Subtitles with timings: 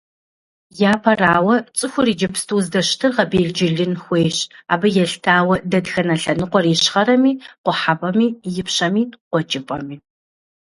[0.91, 4.37] Япэрауэ, цӀыхур иджыпсту здэщытыр гъэбелджылын хуейщ,
[4.73, 7.31] абы елъытауэ дэтхэнэ лъэныкъуэр ищхъэрэми,
[7.63, 8.27] къухьэпӀэми,
[8.59, 9.95] ипщэми, къуэкӀыпӀэми.